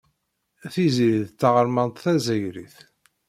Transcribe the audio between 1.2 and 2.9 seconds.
d taɣermant tazzayrit.